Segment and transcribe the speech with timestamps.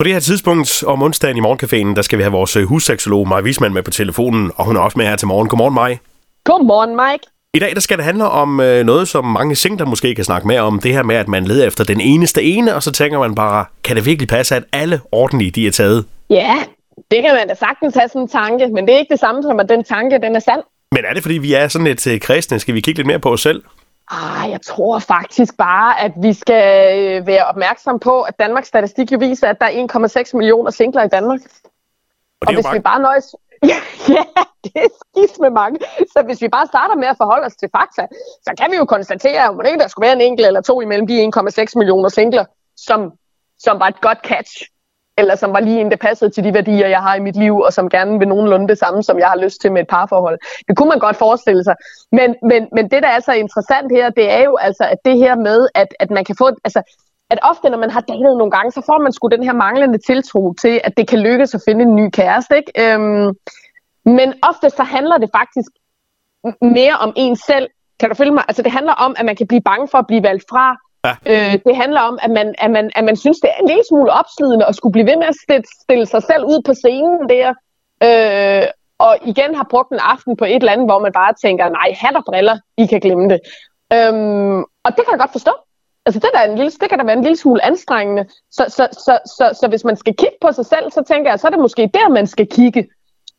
[0.00, 3.28] På det her tidspunkt om onsdagen i Morgencaféen, der skal vi have vores øh, husseksolog
[3.28, 5.48] Maja Wisman med på telefonen, og hun er også med her til morgen.
[5.48, 5.96] Godmorgen, Maja.
[6.44, 7.26] Godmorgen, Mike.
[7.54, 10.48] I dag der skal det handle om øh, noget, som mange singler måske kan snakke
[10.48, 10.80] mere om.
[10.80, 13.64] Det her med, at man leder efter den eneste ene, og så tænker man bare,
[13.84, 16.04] kan det virkelig passe, at alle ordentlige de er taget?
[16.30, 16.54] Ja,
[17.10, 19.42] det kan man da sagtens have sådan en tanke, men det er ikke det samme
[19.42, 20.60] som, at den tanke, den er sand.
[20.92, 22.58] Men er det, fordi vi er sådan et øh, kristne?
[22.58, 23.62] Skal vi kigge lidt mere på os selv?
[24.10, 26.64] Ah, jeg tror faktisk bare, at vi skal
[26.98, 31.02] øh, være opmærksom på, at Danmarks statistik jo viser, at der er 1,6 millioner singler
[31.02, 31.40] i Danmark.
[32.40, 32.78] Og det er jo hvis mange.
[32.78, 33.34] vi bare nøjes...
[33.72, 34.24] Ja, ja,
[34.64, 35.78] det er skidt med mange.
[36.12, 38.06] Så hvis vi bare starter med at forholde os til fakta,
[38.42, 41.06] så kan vi jo konstatere, at ikke der skulle være en enkelt eller to imellem
[41.06, 42.44] de 1,6 millioner singler,
[42.76, 43.12] som,
[43.58, 44.52] som var et godt catch.
[45.18, 47.56] Eller som var lige en, der passede til de værdier, jeg har i mit liv,
[47.56, 50.38] og som gerne vil nogenlunde det samme, som jeg har lyst til med et parforhold.
[50.68, 51.74] Det kunne man godt forestille sig.
[52.12, 55.16] Men, men, men det, der er så interessant her, det er jo altså, at det
[55.18, 56.46] her med, at, at man kan få...
[56.64, 56.82] Altså,
[57.30, 59.98] at ofte, når man har datet nogle gange, så får man sgu den her manglende
[59.98, 62.56] tiltro til, at det kan lykkes at finde en ny kæreste.
[62.56, 62.72] Ikke?
[62.82, 63.28] Øhm,
[64.04, 65.70] men ofte så handler det faktisk
[66.62, 67.68] mere om en selv.
[68.00, 68.44] Kan du følge mig?
[68.48, 70.76] Altså det handler om, at man kan blive bange for at blive valgt fra.
[71.08, 71.14] Ja.
[71.32, 73.82] Øh, det handler om, at man, at, man, at man synes, det er en lille
[73.88, 77.28] smule opslidende at skulle blive ved med at stille, stille sig selv ud på scenen
[77.28, 77.48] der.
[78.06, 78.66] Øh,
[78.98, 81.88] og igen har brugt en aften på et eller andet, hvor man bare tænker, nej,
[82.00, 83.40] hat og briller, I kan glemme det.
[83.92, 85.52] Øhm, og det kan jeg godt forstå.
[86.06, 88.24] Altså det, der er en lille, det kan da være en lille smule anstrengende.
[88.50, 91.40] Så, så, så, så, så hvis man skal kigge på sig selv, så tænker jeg,
[91.40, 92.88] så er det måske der, man skal kigge.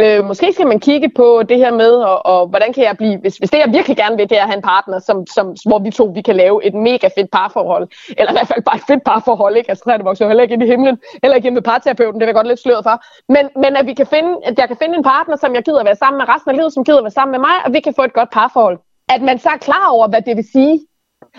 [0.00, 3.18] Øh, måske skal man kigge på det her med, og, og hvordan kan jeg blive,
[3.18, 5.54] hvis, hvis det jeg virkelig gerne vil, det er at have en partner, som, som,
[5.66, 8.76] hvor vi to vi kan lave et mega fedt parforhold, eller i hvert fald bare
[8.76, 9.70] et fedt parforhold, ikke?
[9.70, 12.22] Altså træerne vokser jo heller ikke ind i himlen, heller ikke ind med parterapeuten, det
[12.22, 12.96] er jeg godt lidt sløret for,
[13.32, 15.80] men, men at, vi kan finde, at jeg kan finde en partner, som jeg gider
[15.80, 17.72] at være sammen med resten af livet, som gider at være sammen med mig, og
[17.72, 18.78] vi kan få et godt parforhold.
[19.08, 20.80] At man så er klar over, hvad det vil sige,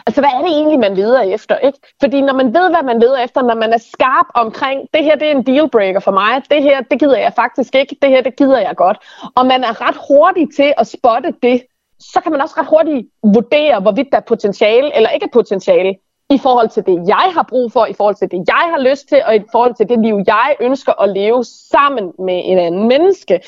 [0.05, 1.57] Altså, hvad er det egentlig, man leder efter?
[1.57, 1.79] Ikke?
[1.99, 5.15] Fordi når man ved, hvad man leder efter, når man er skarp omkring, det her
[5.15, 8.21] det er en dealbreaker for mig, det her det gider jeg faktisk ikke, det her
[8.21, 8.97] det gider jeg godt,
[9.35, 11.61] og man er ret hurtig til at spotte det,
[11.99, 15.95] så kan man også ret hurtigt vurdere, hvorvidt der er potentiale eller ikke er potentiale
[16.29, 19.09] i forhold til det, jeg har brug for, i forhold til det, jeg har lyst
[19.09, 22.87] til, og i forhold til det liv, jeg ønsker at leve sammen med en anden
[22.87, 23.41] menneske.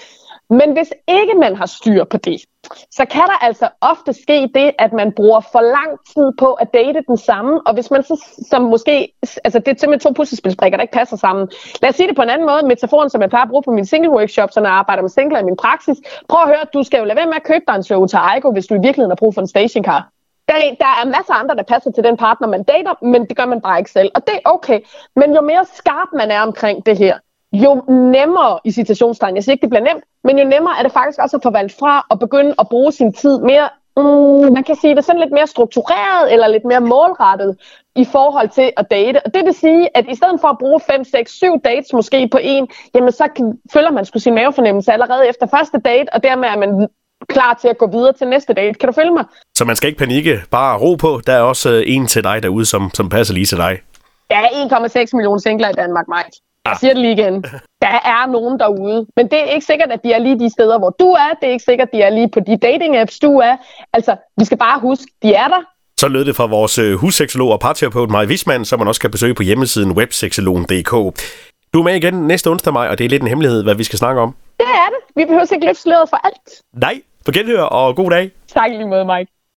[0.49, 2.41] Men hvis ikke man har styr på det,
[2.91, 6.73] så kan der altså ofte ske det, at man bruger for lang tid på at
[6.73, 10.77] date den samme, og hvis man så som måske, altså det er simpelthen to puslespilsbrikker,
[10.77, 11.49] der ikke passer sammen.
[11.81, 13.71] Lad os sige det på en anden måde, metaforen, som jeg plejer at bruge på
[13.71, 15.97] min single workshop, når jeg arbejder med singler i min praksis.
[16.29, 18.51] Prøv at høre, du skal jo lade være med at købe dig en Toyota Aygo,
[18.51, 20.09] hvis du i virkeligheden har brug for en stationcar.
[20.47, 23.37] Der, der er masser af andre, der passer til den partner, man dater, men det
[23.37, 24.11] gør man bare ikke selv.
[24.15, 24.79] Og det er okay.
[25.15, 27.17] Men jo mere skarp man er omkring det her,
[27.53, 30.91] jo nemmere i citationstegn, jeg siger ikke, det bliver nemt, men jo nemmere er det
[30.91, 34.63] faktisk også at få valgt fra og begynde at bruge sin tid mere, mm, man
[34.63, 37.57] kan sige det sådan lidt mere struktureret eller lidt mere målrettet
[37.95, 39.25] i forhold til at date.
[39.25, 42.27] Og det vil sige, at i stedet for at bruge 5, 6, 7 dates måske
[42.31, 46.47] på en, jamen så følger man skulle sin mavefornemmelse allerede efter første date, og dermed
[46.47, 46.87] er man
[47.27, 48.73] klar til at gå videre til næste date.
[48.79, 49.25] Kan du følge mig?
[49.57, 51.21] Så man skal ikke panikke, bare ro på.
[51.27, 53.79] Der er også øh, en til dig derude, som, som passer lige til dig.
[54.29, 56.48] Er 1,6 millioner singler i Danmark, Mike.
[56.69, 57.43] Jeg siger det lige igen.
[57.81, 59.05] Der er nogen derude.
[59.15, 61.29] Men det er ikke sikkert, at de er lige de steder, hvor du er.
[61.41, 63.55] Det er ikke sikkert, at de er lige på de dating-apps, du er.
[63.93, 65.61] Altså, vi skal bare huske, de er der.
[65.99, 69.11] Så lød det fra vores øh, husseksolog og parterapeut Maja Wisman, som man også kan
[69.11, 70.91] besøge på hjemmesiden webseksologen.dk.
[71.73, 73.83] Du er med igen næste onsdag, Maj, og det er lidt en hemmelighed, hvad vi
[73.83, 74.35] skal snakke om.
[74.59, 75.15] Det er det.
[75.15, 76.61] Vi behøver ikke løfte sløret for alt.
[76.73, 78.31] Nej, på genhør og god dag.
[78.53, 79.31] Tak lige måde, Mike.